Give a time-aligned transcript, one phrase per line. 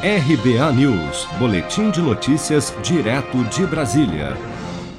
[0.00, 4.36] RBA News, Boletim de Notícias, direto de Brasília.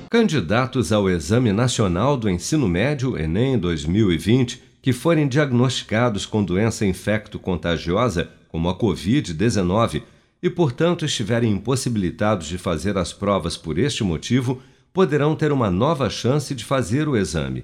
[0.10, 8.30] Candidatos ao Exame Nacional do Ensino Médio, Enem 2020, que forem diagnosticados com doença infecto-contagiosa,
[8.50, 10.04] como a Covid-19,
[10.44, 14.62] e, portanto, estiverem impossibilitados de fazer as provas por este motivo,
[14.92, 17.64] poderão ter uma nova chance de fazer o exame.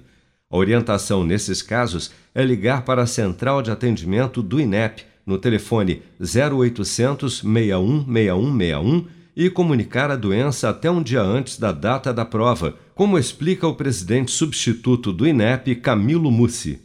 [0.49, 6.03] A orientação nesses casos é ligar para a central de atendimento do INEP no telefone
[6.19, 9.05] 0800 61 6161
[9.35, 13.75] e comunicar a doença até um dia antes da data da prova, como explica o
[13.75, 16.79] presidente substituto do INEP, Camilo Mussi.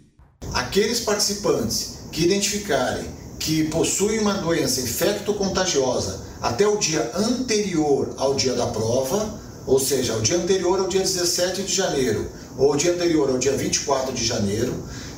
[0.53, 3.05] Aqueles participantes que identificarem
[3.39, 10.15] que possuem uma doença infecto-contagiosa até o dia anterior ao dia da prova, ou seja,
[10.15, 14.13] o dia anterior ao dia 17 de janeiro ou o dia anterior ao dia 24
[14.13, 14.75] de janeiro,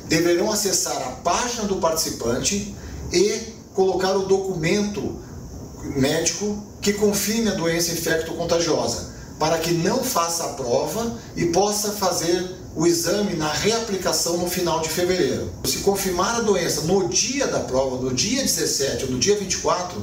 [0.07, 2.73] deverão acessar a página do participante
[3.13, 5.19] e colocar o documento
[5.95, 12.55] médico que confirme a doença infecto-contagiosa, para que não faça a prova e possa fazer
[12.75, 15.51] o exame na reaplicação no final de fevereiro.
[15.65, 20.01] Se confirmar a doença no dia da prova, no dia 17 ou no dia 24,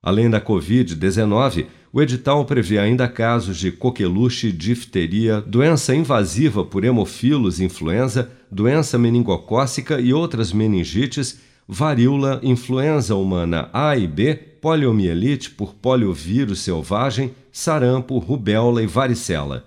[0.02, 7.60] Além da Covid-19, o edital prevê ainda casos de coqueluche, difteria, doença invasiva por hemofilos
[7.60, 16.60] influenza, doença meningocócica e outras meningites, varíola, influenza humana A e B, poliomielite por poliovírus
[16.60, 19.64] selvagem, sarampo, rubéola e varicela.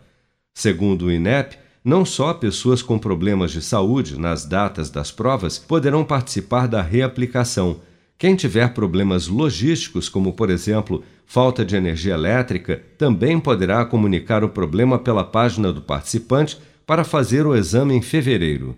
[0.54, 6.06] Segundo o INEP, não só pessoas com problemas de saúde nas datas das provas poderão
[6.06, 7.82] participar da reaplicação,
[8.18, 14.50] quem tiver problemas logísticos, como por exemplo falta de energia elétrica, também poderá comunicar o
[14.50, 18.78] problema pela página do participante para fazer o exame em fevereiro.